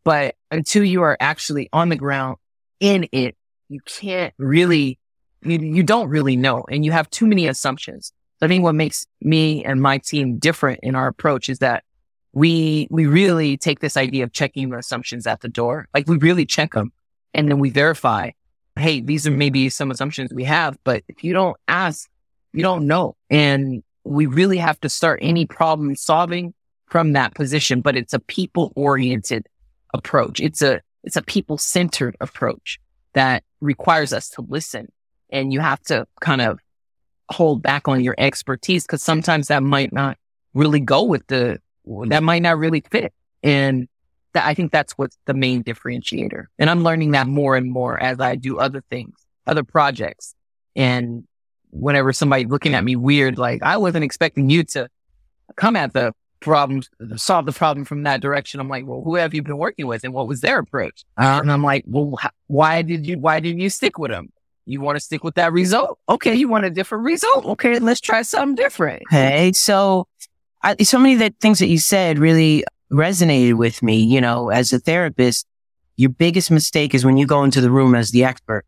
[0.04, 2.36] But until you are actually on the ground
[2.78, 3.36] in it,
[3.68, 4.98] you can't really,
[5.42, 6.64] you, you don't really know.
[6.70, 8.12] And you have too many assumptions.
[8.42, 11.84] I think what makes me and my team different in our approach is that
[12.32, 15.88] we, we really take this idea of checking the assumptions at the door.
[15.92, 16.92] Like we really check them
[17.34, 18.30] and then we verify,
[18.76, 22.08] Hey, these are maybe some assumptions we have, but if you don't ask,
[22.52, 23.16] you don't know.
[23.28, 26.54] And we really have to start any problem solving
[26.86, 29.46] from that position, but it's a people oriented
[29.94, 30.40] approach.
[30.40, 32.80] It's a, it's a people centered approach
[33.12, 34.90] that requires us to listen
[35.30, 36.58] and you have to kind of
[37.30, 40.16] hold back on your expertise because sometimes that might not
[40.54, 41.60] really go with the,
[42.08, 43.12] that might not really fit.
[43.42, 43.88] And
[44.34, 46.46] that, I think that's what's the main differentiator.
[46.58, 49.14] And I'm learning that more and more as I do other things,
[49.46, 50.34] other projects.
[50.74, 51.24] And
[51.70, 54.88] whenever somebody looking at me weird, like I wasn't expecting you to
[55.56, 56.82] come at the problem,
[57.16, 58.60] solve the problem from that direction.
[58.60, 61.04] I'm like, well, who have you been working with and what was their approach?
[61.16, 64.32] Uh, and I'm like, well, why did you, why didn't you stick with them?
[64.66, 65.98] You want to stick with that result?
[66.08, 66.34] Okay.
[66.34, 67.44] You want a different result?
[67.44, 67.78] Okay.
[67.78, 69.02] Let's try something different.
[69.08, 69.52] Okay.
[69.52, 70.06] So
[70.62, 73.96] I, so many of the things that you said really resonated with me.
[73.96, 75.46] You know, as a therapist,
[75.96, 78.64] your biggest mistake is when you go into the room as the expert.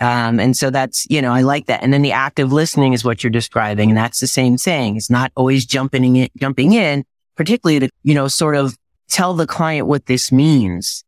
[0.00, 1.82] Um, and so that's, you know, I like that.
[1.82, 3.90] And then the active listening is what you're describing.
[3.90, 4.96] And that's the same thing.
[4.96, 7.04] It's not always jumping in, jumping in,
[7.36, 8.76] particularly to, you know, sort of
[9.08, 11.04] tell the client what this means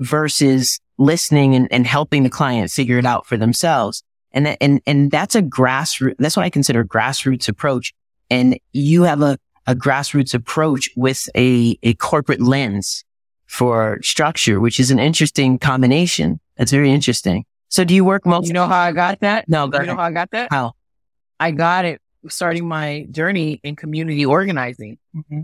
[0.00, 4.02] versus listening and, and helping the client figure it out for themselves.
[4.32, 7.92] And that, and, and that's a grassroots, that's what I consider grassroots approach.
[8.30, 13.04] And you have a, a grassroots approach with a, a corporate lens
[13.46, 16.40] for structure, which is an interesting combination.
[16.56, 17.44] That's very interesting.
[17.72, 18.48] So do you work multiple?
[18.48, 19.48] You know how I got that?
[19.48, 20.48] No, go you know how I got that?
[20.50, 20.74] How?
[21.40, 24.98] I got it starting my journey in community organizing.
[25.16, 25.40] Mm-hmm.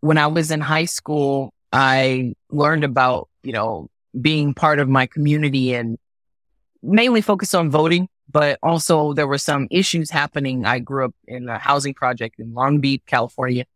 [0.00, 5.04] When I was in high school, I learned about, you know, being part of my
[5.04, 5.98] community and
[6.82, 10.64] mainly focused on voting, but also there were some issues happening.
[10.64, 13.66] I grew up in a housing project in Long Beach, California.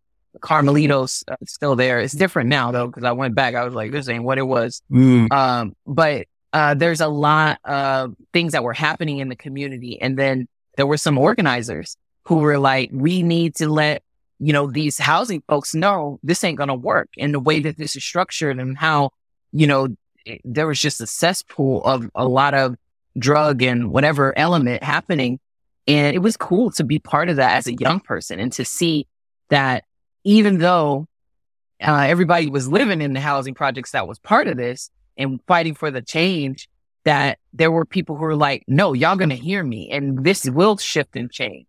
[0.40, 2.00] Carmelitos uh, still there.
[2.00, 3.54] It's different now though, because I went back.
[3.54, 4.80] I was like, this ain't what it was.
[4.90, 5.30] Mm.
[5.30, 10.00] Um, but uh, there's a lot of things that were happening in the community.
[10.00, 14.04] And then there were some organizers who were like, we need to let,
[14.38, 17.76] you know, these housing folks know this ain't going to work and the way that
[17.76, 19.10] this is structured and how,
[19.50, 22.76] you know, it, there was just a cesspool of a lot of
[23.18, 25.40] drug and whatever element happening.
[25.88, 28.64] And it was cool to be part of that as a young person and to
[28.64, 29.08] see
[29.50, 29.82] that
[30.22, 31.08] even though
[31.82, 35.74] uh, everybody was living in the housing projects that was part of this, and fighting
[35.74, 36.68] for the change
[37.05, 40.77] that there were people who were like, no, y'all to hear me and this will
[40.77, 41.66] shift and change.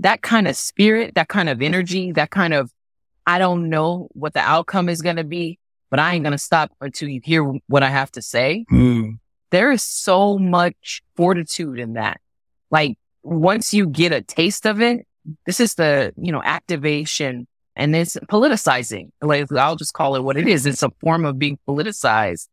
[0.00, 2.72] That kind of spirit, that kind of energy, that kind of,
[3.26, 5.58] I don't know what the outcome is to be,
[5.90, 8.64] but I ain't to stop until you hear what I have to say.
[8.70, 9.18] Mm.
[9.50, 12.20] There is so much fortitude in that.
[12.70, 15.06] Like once you get a taste of it,
[15.46, 19.10] this is the, you know, activation and it's politicizing.
[19.20, 20.66] Like I'll just call it what it is.
[20.66, 22.48] It's a form of being politicized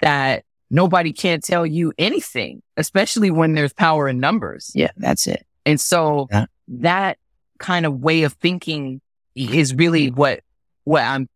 [0.00, 4.70] that nobody can't tell you anything, especially when there's power in numbers.
[4.74, 5.46] Yeah, that's it.
[5.66, 6.46] And so Yeah.
[6.68, 7.18] that
[7.58, 9.00] kind of way of thinking
[9.34, 10.40] is really what,
[10.84, 11.28] what I'm,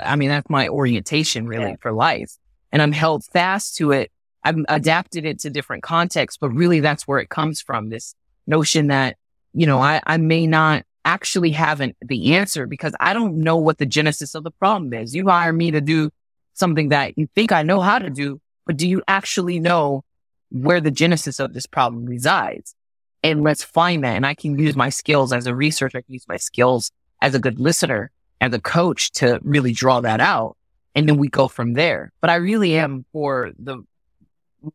[0.00, 1.76] I mean, that's my orientation really Yeah.
[1.80, 2.32] for life.
[2.72, 4.10] And I'm held fast to it.
[4.44, 7.88] I've adapted it to different contexts, but really that's where it comes from.
[7.88, 8.14] This
[8.46, 9.16] notion that,
[9.52, 13.56] you know, I, I may not, actually have an, the answer because I don't know
[13.56, 15.14] what the genesis of the problem is.
[15.14, 16.10] You hire me to do
[16.56, 20.04] something that you think I know how to do, but do you actually know
[20.50, 22.74] where the genesis of this problem resides?
[23.22, 24.16] And let's find that.
[24.16, 25.98] And I can use my skills as a researcher.
[25.98, 30.00] I can use my skills as a good listener, as a coach to really draw
[30.00, 30.56] that out.
[30.94, 32.12] And then we go from there.
[32.20, 33.82] But I really am for the,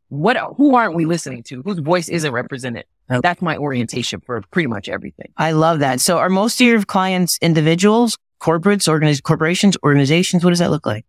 [0.10, 1.62] what, who aren't we listening to?
[1.63, 2.86] Whose voice isn't represented?
[3.08, 5.34] That's my orientation for pretty much everything.
[5.38, 6.00] I love that.
[6.00, 10.44] So are most of your clients individuals, corporates, organiz- corporations, organizations?
[10.44, 11.06] What does that look like?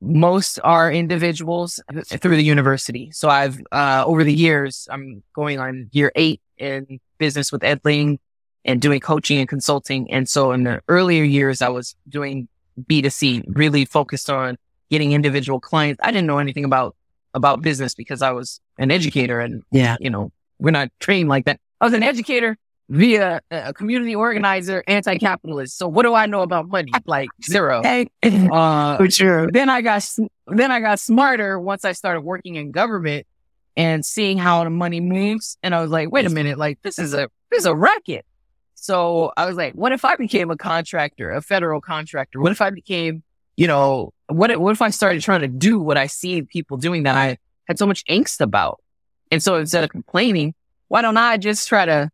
[0.00, 3.10] Most are individuals through the university.
[3.12, 8.18] So I've, uh, over the years, I'm going on year eight in business with Edling
[8.64, 10.10] and doing coaching and consulting.
[10.10, 12.48] And so in the earlier years, I was doing
[12.82, 14.58] B2C, really focused on
[14.90, 16.00] getting individual clients.
[16.02, 16.94] I didn't know anything about,
[17.32, 21.46] about business because I was an educator and, yeah, you know, we're not trained like
[21.46, 21.60] that.
[21.80, 22.56] I was an educator
[22.88, 25.76] via a community organizer, anti-capitalist.
[25.76, 26.92] So what do I know about money?
[27.06, 27.82] Like zero.
[27.82, 29.50] Hey, Uh, for sure.
[29.50, 30.08] then I got
[30.48, 33.26] then I got smarter once I started working in government
[33.76, 35.58] and seeing how the money moves.
[35.62, 38.24] And I was like, wait a minute, like this is a this is a racket.
[38.74, 42.40] So I was like, what if I became a contractor, a federal contractor?
[42.40, 43.22] What if I became,
[43.56, 46.76] you know, what if, what if I started trying to do what I see people
[46.76, 48.80] doing that I had so much angst about?
[49.32, 50.54] And so instead of complaining,
[50.88, 52.10] why don't I just try to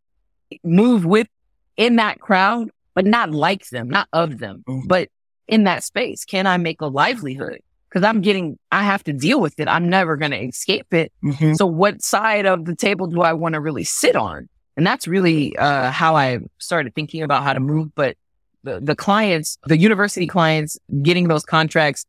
[0.65, 1.29] move with
[1.77, 4.83] in that crowd, but not like them, not of them, Mm.
[4.87, 5.09] but
[5.49, 6.25] in that space?
[6.25, 7.59] Can I make a livelihood?
[7.89, 9.69] Because I'm getting, I have to deal with it.
[9.69, 11.13] I'm never going to escape it.
[11.23, 11.57] Mhm.
[11.57, 14.49] So what side of the table do I want to really sit on?
[14.77, 17.95] And that's really uh, how I started thinking about how to move.
[17.95, 18.17] But
[18.65, 22.07] the, the clients, the university clients, getting those contracts,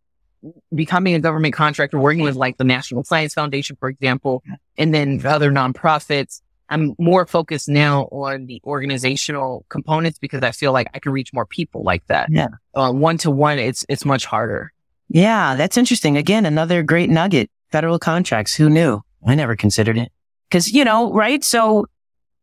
[0.74, 4.44] becoming a government contractor, working with like the National Science Foundation, for example,
[4.78, 6.42] and then other nonprofits.
[6.70, 11.34] I'm more focused now on the organizational components because I feel like I can reach
[11.34, 12.30] more people like that.
[12.32, 12.48] Yeah.
[12.74, 14.72] One to one, it's it's much harder.
[15.10, 16.18] Yeah, that's interesting.
[16.18, 17.50] Again, another great nugget.
[17.72, 18.56] Federal contracts.
[18.56, 19.02] Who knew?
[19.26, 20.12] I never considered it.
[20.52, 21.44] Cause, you know, right?
[21.44, 21.86] So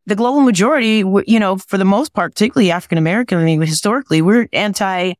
[0.06, 4.22] the global majority, you know, for the most part, particularly African American, I mean, historically,
[4.22, 5.14] we're anti,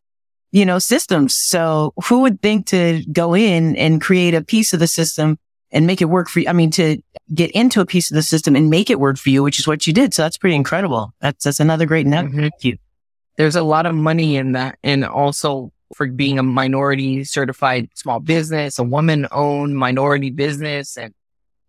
[0.53, 1.37] you know, systems.
[1.37, 5.39] So who would think to go in and create a piece of the system
[5.73, 6.49] and make it work for you?
[6.49, 7.01] I mean, to
[7.35, 9.67] get into a piece of the system and make it work for you, which is
[9.69, 10.13] what you did.
[10.15, 11.15] So that's pretty incredible.
[11.21, 12.33] That's, that's another great nugget.
[12.33, 12.41] Mhm.
[12.41, 12.77] Thank you.
[13.37, 14.79] there's a lot of money in that.
[14.83, 20.97] And also for being a minority certified small business, a woman owned minority business.
[20.99, 21.15] And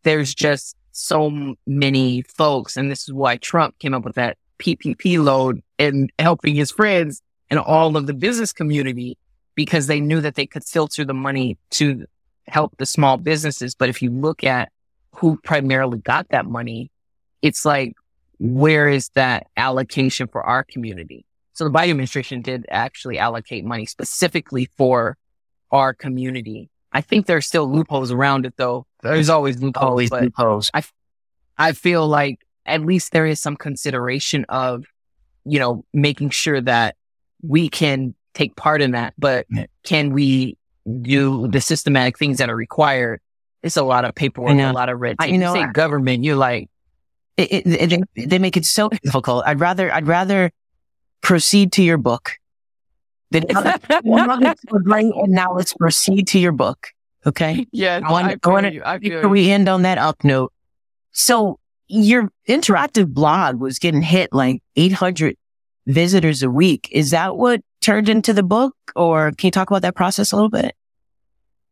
[0.03, 2.75] there's just so many folks.
[2.75, 7.21] And this is why Trump came up with that PPP loan and helping his friends
[7.49, 9.17] and all of the business community
[9.55, 12.05] because they knew that they could filter the money to
[12.47, 13.75] help the small businesses.
[13.75, 14.71] But if you look at
[15.15, 16.91] who primarily got that money,
[17.41, 17.93] it's like,
[18.39, 21.25] where is that allocation for our community?
[21.53, 25.17] So the Biden administration did actually allocate money specifically for
[25.69, 26.69] our community.
[26.91, 28.85] I think there's still loopholes around it though.
[29.01, 30.71] There's always loopholes, Always loopholes.
[30.73, 30.83] I
[31.57, 34.85] I feel like at least there is some consideration of,
[35.45, 36.95] you know, making sure that
[37.41, 39.45] we can take part in that, but
[39.83, 40.57] can we
[41.01, 43.19] do the systematic things that are required?
[43.63, 45.27] It's a lot of paperwork, a lot of red tape.
[45.29, 46.69] you You know, say I- government, you're like,
[47.37, 49.43] it, it, it- they, they make it so difficult.
[49.45, 50.51] I'd rather, I'd rather
[51.21, 52.31] proceed to your book.
[53.29, 53.45] Than
[55.15, 56.87] and now let's proceed to your book.
[57.25, 57.65] Okay.
[57.71, 58.71] yeah, I wanna- I wanna-
[59.17, 60.51] Before we end on that up note.
[61.11, 65.35] So your interactive blog was getting hit like 800
[65.85, 66.89] visitors a week.
[66.91, 70.35] Is that what turned into the book or can you talk about that process a
[70.35, 70.75] little bit?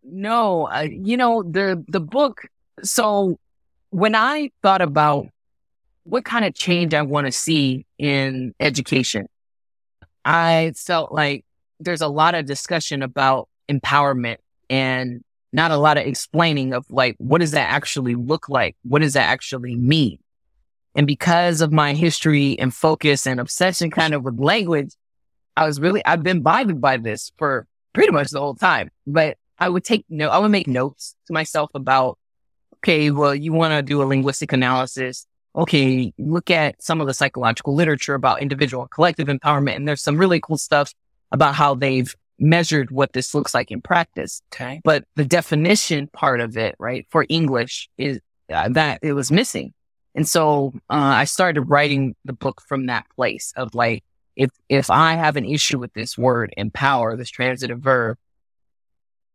[0.03, 2.47] No, uh, you know, the, the book.
[2.83, 3.37] So
[3.91, 5.27] when I thought about
[6.03, 9.27] what kind of change I want to see in education,
[10.25, 11.45] I felt like
[11.79, 14.37] there's a lot of discussion about empowerment
[14.69, 18.75] and not a lot of explaining of like, what does that actually look like?
[18.83, 20.19] What does that actually mean?
[20.95, 24.93] And because of my history and focus and obsession kind of with language,
[25.59, 29.35] I was really, I've been bothered by this for pretty much the whole time, but
[29.57, 32.17] I would take no, I would make notes to myself about,
[32.77, 35.25] okay, well, you want to do a linguistic analysis.
[35.53, 39.75] Okay, look at some of the psychological literature about individual and collective empowerment.
[39.75, 40.93] And there's some really cool stuff
[41.29, 44.41] about how they've measured what this looks like in practice.
[44.53, 44.79] Okay.
[44.85, 49.73] But the definition part of it, right, for English is uh, that it was missing.
[50.15, 54.05] And so uh, I started writing the book from that place of like,
[54.39, 58.17] if if I have an issue with this word empower, this transitive verb,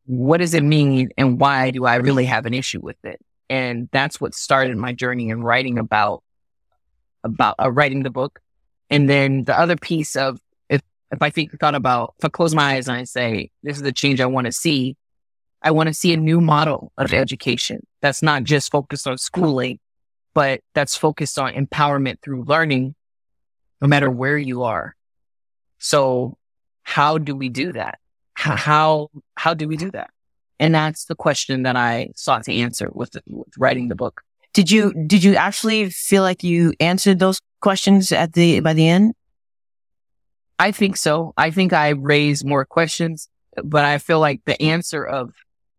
[0.07, 3.21] what does it mean and why do I really have an issue with it?
[3.51, 6.23] And that's what started my journey in writing about
[7.23, 8.41] about uh, writing the book.
[8.89, 10.41] And then the other piece of
[10.71, 13.77] if, if I think thought about, if I close my eyes and I say, this
[13.77, 14.97] is the change I want to see,
[15.61, 19.81] I want to see a new model of education that's not just focused on schooling,
[20.33, 22.95] but that's focused on empowerment through learning,
[23.81, 24.95] no matter where you are.
[25.79, 26.37] So
[26.83, 27.99] how do we do that?
[28.35, 30.11] How, how do we do that?
[30.59, 34.23] And that's the question that I sought to answer with, the, with writing the book.
[34.53, 38.89] Did you, did you actually feel like you answered those questions at the, by the
[38.89, 39.15] end?
[40.59, 41.35] I think so.
[41.37, 43.29] I think I raised more questions,
[43.63, 45.33] but I feel like the answer of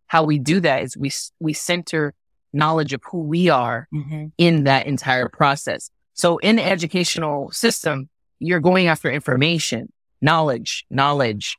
[0.07, 2.13] how we do that is we, we center
[2.51, 4.27] knowledge of who we are mm-hmm.
[4.37, 5.89] in that entire process.
[6.15, 11.57] So in the educational system, you're going after information, knowledge, knowledge.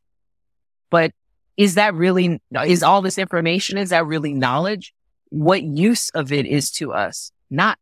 [0.90, 1.12] But
[1.57, 4.95] is that really, is all this information, is that really knowledge?
[5.29, 7.79] What use of it is to us, not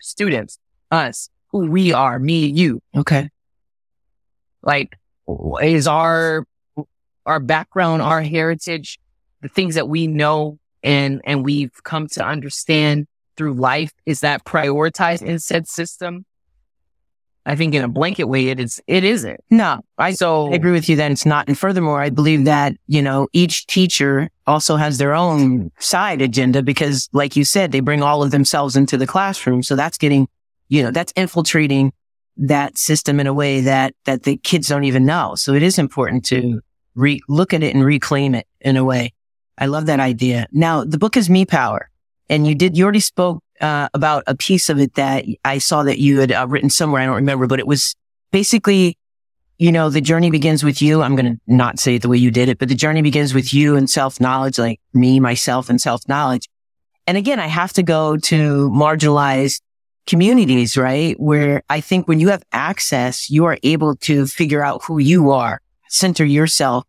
[0.00, 0.58] students,
[0.90, 2.82] us, who we are, me, you.
[2.96, 3.30] Okay.
[4.62, 4.98] Like,
[5.62, 6.44] is our,
[7.24, 8.98] our background, our heritage,
[9.42, 14.44] the things that we know and, and we've come to understand through life, is that
[14.44, 16.24] prioritized in said system?
[17.46, 19.38] I think in a blanket way, it is, it isn't.
[19.50, 21.46] No, I, so, I agree with you that it's not.
[21.46, 26.62] And furthermore, I believe that, you know, each teacher also has their own side agenda
[26.62, 29.62] because like you said, they bring all of themselves into the classroom.
[29.62, 30.26] So that's getting,
[30.68, 31.92] you know, that's infiltrating
[32.38, 35.34] that system in a way that, that the kids don't even know.
[35.34, 36.60] So it is important to
[36.94, 39.12] re look at it and reclaim it in a way.
[39.58, 40.46] I love that idea.
[40.50, 41.90] Now the book is Me Power
[42.28, 45.82] and you did, you already spoke uh, about a piece of it that I saw
[45.82, 47.02] that you had uh, written somewhere.
[47.02, 47.94] I don't remember, but it was
[48.32, 48.98] basically,
[49.58, 51.02] you know, the journey begins with you.
[51.02, 53.34] I'm going to not say it the way you did it, but the journey begins
[53.34, 56.48] with you and self knowledge, like me, myself and self knowledge.
[57.06, 59.60] And again, I have to go to marginalized
[60.06, 61.18] communities, right?
[61.20, 65.30] Where I think when you have access, you are able to figure out who you
[65.30, 66.84] are, center yourself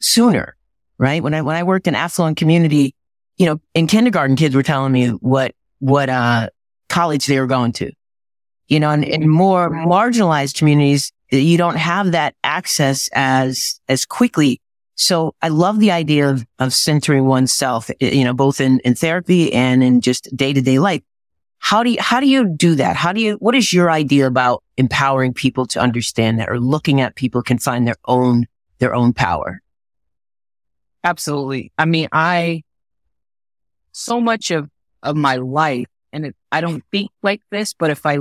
[0.00, 0.56] sooner,
[0.98, 1.22] right?
[1.22, 2.94] When I, when I worked in affluent community,
[3.38, 6.50] you know, in kindergarten, kids were telling me what what uh,
[6.88, 7.90] college they were going to.
[8.66, 14.60] You know, and in more marginalized communities, you don't have that access as as quickly.
[14.96, 19.52] So I love the idea of, of centering oneself, you know, both in, in therapy
[19.52, 21.02] and in just day to day life.
[21.60, 22.96] How do you, how do you do that?
[22.96, 27.00] How do you, what is your idea about empowering people to understand that or looking
[27.00, 28.46] at people can find their own,
[28.78, 29.60] their own power?
[31.04, 31.72] Absolutely.
[31.78, 32.62] I mean, I,
[33.98, 34.70] so much of
[35.02, 35.86] of my life.
[36.12, 38.18] And it, I don't think like this, but if I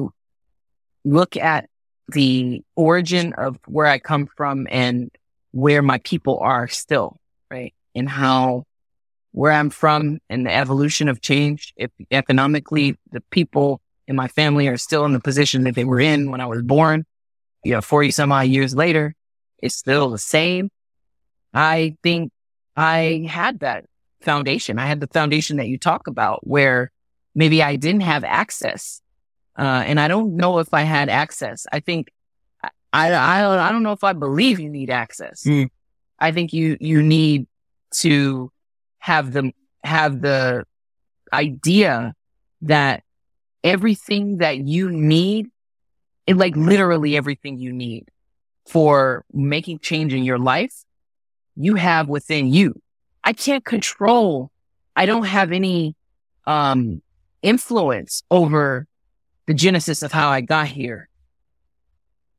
[1.05, 1.69] look at
[2.09, 5.09] the origin of where I come from and
[5.51, 7.73] where my people are still, right?
[7.95, 8.65] And how
[9.31, 14.67] where I'm from and the evolution of change, if economically the people in my family
[14.67, 17.05] are still in the position that they were in when I was born,
[17.63, 19.13] you know, 40 some odd years later,
[19.59, 20.69] it's still the same.
[21.53, 22.31] I think
[22.75, 23.85] I had that
[24.21, 24.79] foundation.
[24.79, 26.91] I had the foundation that you talk about where
[27.35, 29.01] maybe I didn't have access.
[29.57, 31.65] Uh, and I don't know if I had access.
[31.71, 32.11] I think
[32.93, 35.43] I, I, I don't know if I believe you need access.
[35.43, 35.69] Mm.
[36.19, 37.47] I think you, you need
[37.95, 38.51] to
[38.99, 39.51] have the,
[39.83, 40.65] have the
[41.31, 42.13] idea
[42.63, 43.03] that
[43.63, 45.47] everything that you need,
[46.25, 48.09] it like literally everything you need
[48.65, 50.73] for making change in your life,
[51.55, 52.81] you have within you.
[53.27, 54.51] I can't control.
[54.95, 55.97] I don't have any
[56.45, 57.01] um,
[57.41, 58.87] influence over
[59.47, 61.09] the genesis of how I got here.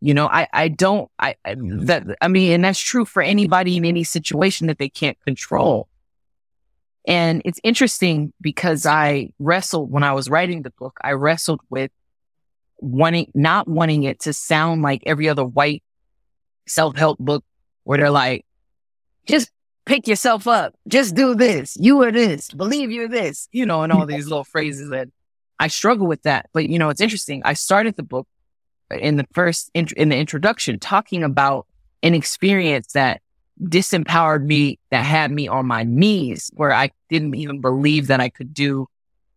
[0.01, 3.77] You know, I, I don't, I, I, that, I mean, and that's true for anybody
[3.77, 5.89] in any situation that they can't control.
[7.07, 11.91] And it's interesting because I wrestled when I was writing the book, I wrestled with
[12.79, 15.83] wanting, not wanting it to sound like every other white
[16.67, 17.45] self help book
[17.85, 18.47] where they're like,
[19.27, 19.51] just
[19.89, 20.75] pick yourself up.
[20.87, 21.77] Just do this.
[21.81, 22.51] You are this.
[22.51, 25.09] Believe you're this, you know, and all these little phrases that
[25.59, 26.51] I struggle with that.
[26.53, 27.43] But, you know, it's interesting.
[27.45, 28.29] I started the book
[28.91, 31.67] in the first, in, in the introduction, talking about
[32.03, 33.23] an experience that
[33.61, 38.29] disempowered me, that had me on my knees, where I didn't even believe that I
[38.29, 38.87] could do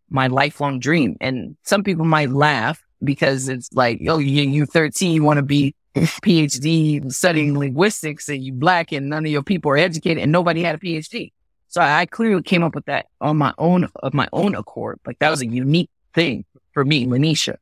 [0.09, 1.15] my lifelong dream.
[1.21, 5.43] And some people might laugh because it's like, oh, you, you 13, you want to
[5.43, 10.31] be PhD studying linguistics and you black and none of your people are educated and
[10.31, 11.31] nobody had a PhD.
[11.67, 14.99] So I clearly came up with that on my own, of my own accord.
[15.05, 17.55] Like that was a unique thing for me, LaNysha.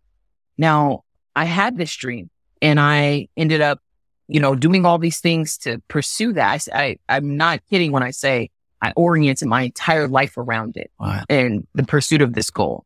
[0.57, 1.03] Now
[1.35, 2.29] I had this dream
[2.61, 3.79] and I ended up,
[4.27, 6.67] you know, doing all these things to pursue that.
[6.73, 8.49] I, I am not kidding when I say
[8.81, 11.23] I oriented my entire life around it wow.
[11.29, 12.85] and the pursuit of this goal.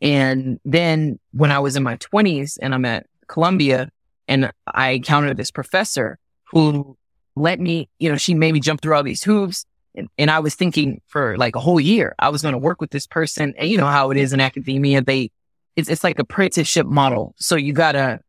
[0.00, 3.90] And then when I was in my twenties and I'm at Columbia,
[4.28, 6.18] And I encountered this professor
[6.50, 6.96] who
[7.36, 9.66] let me, you know, she made me jump through all these hoops.
[9.94, 12.80] And, and I was thinking for like a whole year, I was going to work
[12.80, 13.54] with this person.
[13.58, 15.02] And you know how it is in academia.
[15.02, 15.30] They,
[15.76, 17.34] it's, it's like apprenticeship model.
[17.38, 18.20] So you gotta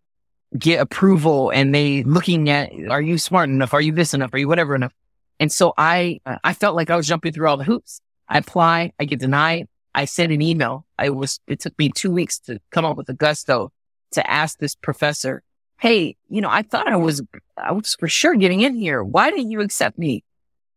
[0.57, 3.73] get approval and they looking at, are you smart enough?
[3.73, 4.33] Are you this enough?
[4.33, 4.93] Are you whatever enough?
[5.39, 7.99] And so I, I felt like I was jumping through all the hoops.
[8.29, 9.67] I apply, I get denied.
[9.93, 10.85] I send an email.
[10.97, 13.71] I was, it took me two weeks to come up with a gusto
[14.11, 15.43] to ask this professor,
[15.80, 17.21] Hey, you know, I thought I was,
[17.57, 19.03] I was for sure getting in here.
[19.03, 20.23] Why didn't you accept me?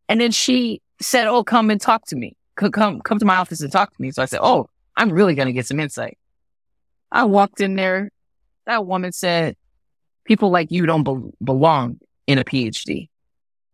[0.08, 2.36] And then she said, Oh, come and talk to me.
[2.56, 4.10] Come, come to my office and talk to me.
[4.10, 6.18] So I said, Oh, I'm really going to get some insight.
[7.12, 8.10] I walked in there.
[8.66, 9.56] That woman said,
[10.24, 13.08] people like you don't be- belong in a PhD.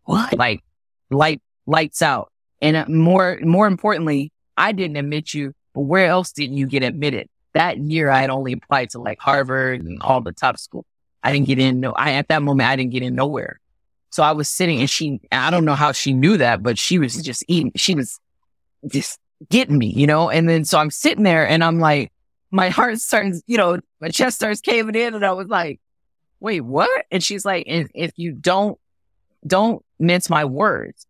[0.05, 0.37] What?
[0.37, 0.63] Like
[1.11, 2.31] light, lights out.
[2.63, 6.83] And uh, more, more importantly, I didn't admit you, but where else didn't you get
[6.83, 7.29] admitted?
[7.55, 10.87] That year, I had only applied to like Harvard and all the top schools.
[11.25, 11.81] I didn't get in.
[11.81, 13.59] No, I, at that moment, I didn't get in nowhere.
[14.11, 16.99] So I was sitting and she, I don't know how she knew that, but she
[16.99, 18.21] was just eating, she was
[18.87, 19.19] just
[19.51, 20.31] getting me, you know?
[20.31, 22.13] And then so I'm sitting there and I'm like,
[22.51, 25.81] my heart starts, you know, my chest starts caving in and I was like,
[26.39, 27.07] wait, what?
[27.11, 28.79] And she's like, if, if you don't,
[29.47, 31.07] don't mince my words,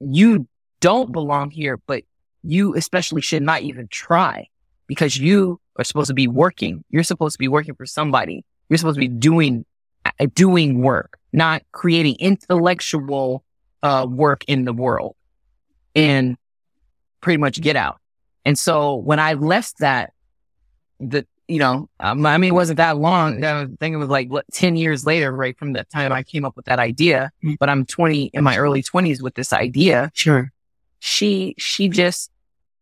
[0.00, 0.46] you
[0.80, 2.02] don't belong here, but
[2.42, 4.48] you especially should not even try
[4.88, 6.84] because you are supposed to be working.
[6.90, 8.44] You're supposed to be working for somebody.
[8.72, 9.66] You're supposed to be doing,
[10.06, 13.44] uh, doing work, not creating intellectual,
[13.82, 15.14] uh, work in the world
[15.94, 16.38] and
[17.20, 17.98] pretty much get out.
[18.46, 20.14] And so when I left that,
[20.98, 23.44] the, you know, um, I mean, it wasn't that long.
[23.44, 26.46] I think it was like what, 10 years later, right from the time I came
[26.46, 27.56] up with that idea, Mm.
[27.60, 30.10] but I'm 20 in my early twenties with this idea.
[30.14, 30.50] Sure.
[30.98, 32.30] She, she just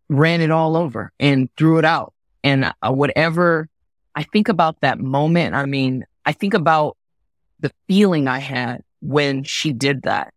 [0.08, 2.14] ran it all over and threw it out.
[2.44, 3.68] And uh, whatever
[4.14, 6.96] I think about that moment, I mean, I think about
[7.60, 10.32] the feeling I had when she did that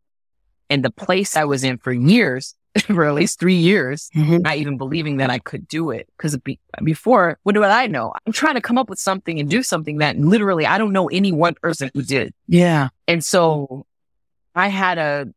[0.70, 2.56] and the place I was in for years,
[2.88, 4.42] for at least three years, Mhm.
[4.42, 6.08] not even believing that I could do it.
[6.18, 8.14] Cause be- before, what do I know?
[8.26, 11.08] I'm trying to come up with something and do something that literally I don't know
[11.10, 12.34] any one person who did.
[12.48, 12.90] Yeah.
[13.08, 13.86] And so
[14.56, 15.28] I had a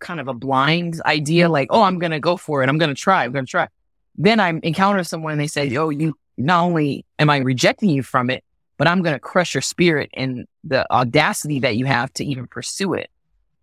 [0.00, 2.68] kind of a blind idea, like, oh, I'm going to go for it.
[2.68, 3.24] I'm going to try.
[3.24, 3.68] I'm going to try.
[4.16, 8.02] Then I encounter someone and they say, oh, you not only am I rejecting you
[8.02, 8.44] from it,
[8.76, 12.46] but I'm going to crush your spirit and the audacity that you have to even
[12.46, 13.10] pursue it.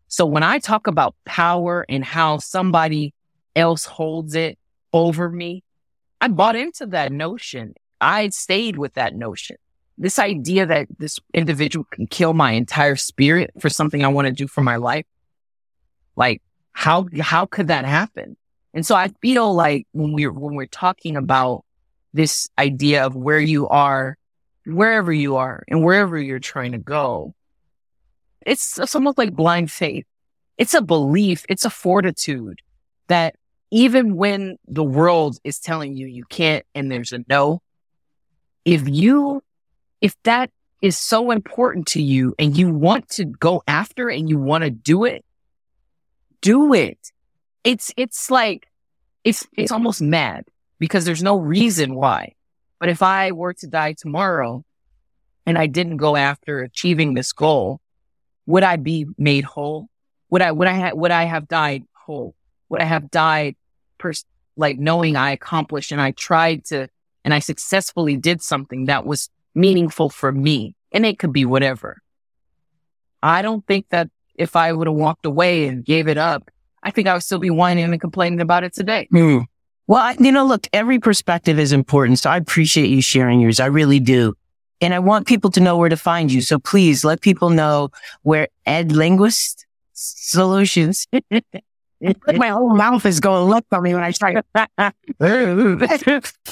[0.08, 3.14] So when I talk about power and how somebody
[3.56, 4.58] else holds it
[4.92, 5.64] over me,
[6.22, 7.74] I bought into that notion.
[8.00, 9.58] I stayed with that notion.
[9.98, 14.34] This idea that this individual can kill my entire spirit for something I want to
[14.34, 15.06] do for my life.
[16.16, 18.36] Like how, how could that happen?
[18.74, 21.64] And so I feel like when we're, when we're talking about
[22.14, 24.18] this idea of where you are,
[24.66, 27.34] wherever you are and wherever you're trying to go,
[28.46, 30.06] it's, it's almost like blind faith.
[30.58, 31.46] It's a belief.
[31.50, 32.62] It's a fortitude
[33.08, 33.36] that
[33.72, 37.62] even when the world is telling you you can't and there's a no,
[38.66, 39.42] if you,
[40.00, 40.52] if that
[40.82, 44.70] is so important to you and you want to go after and you want to
[44.70, 45.26] do it,
[46.42, 47.00] do it.
[47.64, 48.68] It's, it's like,
[49.24, 50.46] it's, it's almost mad
[50.84, 52.34] because there's no reason why.
[52.78, 54.66] But if I were to die tomorrow
[55.46, 57.80] and I didn't go after achieving this goal,
[58.48, 59.88] would I be made whole?
[60.30, 62.36] Would I, would I, ha- would I have died whole?
[62.68, 63.56] Would I have died
[63.98, 64.26] pers-
[64.58, 66.90] like knowing I accomplished and I tried to,
[67.24, 70.76] and I successfully did something that was meaningful for me?
[70.92, 72.02] And it could be whatever.
[73.22, 76.52] I don't think that if I would have walked away and gave it up,
[76.84, 79.08] I think I would still be whining and complaining about it today.
[79.10, 79.44] Hmm.
[79.88, 82.20] Well, I, you know, look, every perspective is important.
[82.20, 83.60] So I appreciate you sharing yours.
[83.60, 84.34] I really do.
[84.82, 86.42] And I want people to know where to find you.
[86.42, 87.90] So please let people know
[88.24, 91.08] where EdLinguist Solutions.
[92.02, 94.34] My whole mouth is going left on me when I try.
[94.34, 94.44] to.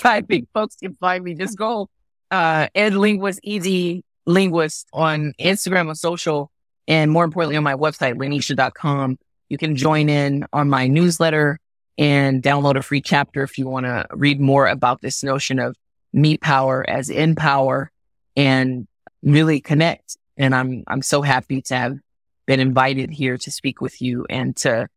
[0.03, 1.33] I think folks can find me.
[1.33, 1.89] Just go,
[2.29, 6.51] uh, EdLinguist, Easy Linguist on Instagram or social.
[6.87, 9.17] And more importantly, on my website, lanysha.com.
[9.49, 11.59] You can join in on my newsletter
[12.01, 15.75] and download a free chapter if you want to read more about this notion of
[16.11, 17.91] me power as in power
[18.35, 18.87] and
[19.21, 20.17] really connect.
[20.35, 21.99] And I'm, I'm so happy to have
[22.47, 24.87] been invited here to speak with you and to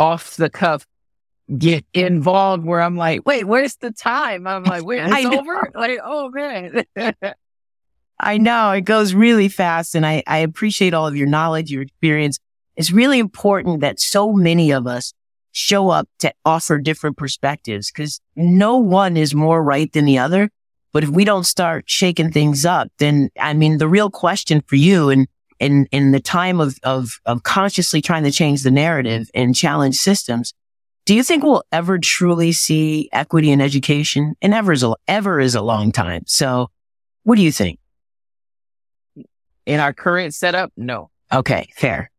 [0.00, 0.84] off the cuff
[1.56, 4.48] get involved where I'm like, wait, where's the time?
[4.48, 5.70] I'm like, wait, it's over?
[5.76, 6.82] Like, oh man.
[8.18, 11.82] I know it goes really fast and I, I appreciate all of your knowledge, your
[11.82, 12.40] experience.
[12.74, 15.14] It's really important that so many of us
[15.52, 20.50] show up to offer different perspectives because no one is more right than the other.
[20.92, 24.76] But if we don't start shaking things up, then I mean, the real question for
[24.76, 25.28] you and
[25.58, 29.96] in, in the time of, of, of consciously trying to change the narrative and challenge
[29.96, 30.54] systems,
[31.04, 34.34] do you think we'll ever truly see equity in education?
[34.40, 36.22] And ever is a, ever is a long time.
[36.26, 36.70] So
[37.24, 37.78] what do you think?
[39.66, 41.10] In our current setup, no.
[41.32, 42.10] Okay, fair.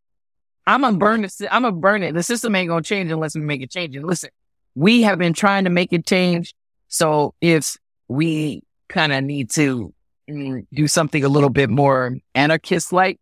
[0.68, 2.14] I'm gonna burn the, I'm gonna burn it.
[2.14, 3.96] The system ain't gonna change unless we make it change.
[3.96, 4.30] And listen,
[4.76, 6.54] we have been trying to make it change.
[6.88, 9.94] So if we kind of need to
[10.30, 13.20] mm, do something a little bit more anarchist like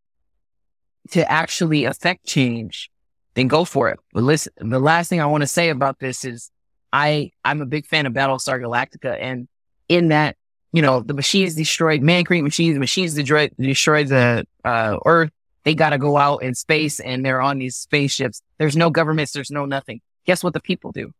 [1.11, 2.89] to actually affect change,
[3.35, 3.99] then go for it.
[4.13, 6.51] But listen, the last thing I want to say about this is
[6.91, 9.17] I, I'm a big fan of Battlestar Galactica.
[9.19, 9.47] And
[9.87, 10.35] in that,
[10.73, 15.31] you know, the machines destroyed man create machines, machines destroyed, destroyed the, uh, earth.
[15.67, 18.41] They got to go out in space and they're on these spaceships.
[18.57, 19.33] There's no governments.
[19.33, 19.99] There's no nothing.
[20.25, 21.11] Guess what the people do?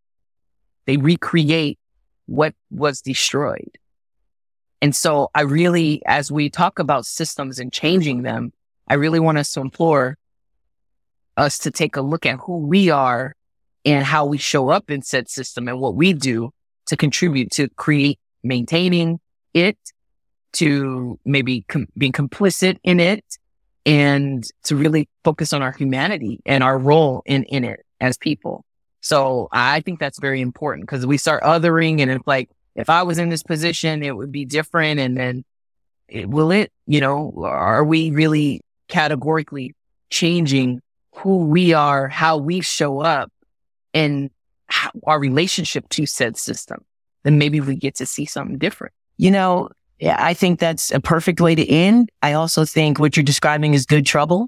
[0.86, 1.78] They recreate
[2.28, 3.78] what was destroyed.
[4.82, 8.54] And so I really, as we talk about systems and changing them,
[8.88, 10.18] I really want us to implore
[11.36, 13.36] us to take a look at who we are
[13.84, 16.52] and how we show up in said system and what we do
[16.86, 19.20] to contribute to create, maintaining
[19.54, 19.78] it,
[20.54, 23.26] to maybe com- being complicit in it
[23.88, 28.66] and to really focus on our humanity and our role in, in it as people.
[29.00, 33.04] So I think that's very important because we start othering and it's like, if I
[33.04, 35.00] was in this position, it would be different.
[35.00, 35.46] And then
[36.10, 39.74] it, will it, you know, are we really categorically
[40.10, 40.82] changing
[41.14, 43.32] who we are, how we show up
[43.94, 44.30] and
[44.68, 46.84] how, our relationship to said system?
[47.24, 48.94] Then maybe we get to see something different.
[49.16, 49.70] You know,
[50.02, 52.10] I think that's a perfect way to end.
[52.22, 54.48] I also think what you're describing is good trouble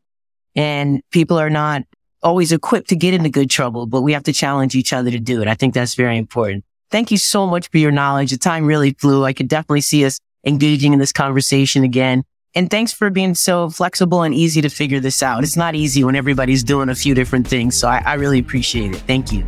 [0.56, 1.84] and people are not
[2.22, 5.20] always equipped to get into good trouble, but we have to challenge each other to
[5.20, 5.48] do it.
[5.48, 6.66] I think that's very important.
[6.92, 8.32] Thank you so much for your knowledge.
[8.32, 9.24] The time really flew.
[9.24, 12.24] I could definitely see us engaging in this conversation again.
[12.56, 15.44] And thanks for being so flexible and easy to figure this out.
[15.44, 17.78] It's not easy when everybody's doing a few different things.
[17.78, 18.98] So I, I really appreciate it.
[19.02, 19.46] Thank you.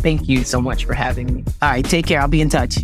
[0.00, 1.44] Thank you so much for having me.
[1.62, 1.84] All right.
[1.84, 2.20] Take care.
[2.20, 2.76] I'll be in touch.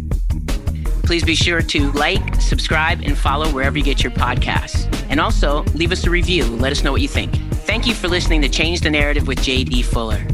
[1.11, 4.87] Please be sure to like, subscribe, and follow wherever you get your podcasts.
[5.09, 6.45] And also leave us a review.
[6.45, 7.35] Let us know what you think.
[7.67, 10.25] Thank you for listening to Change the Narrative with JD Fuller.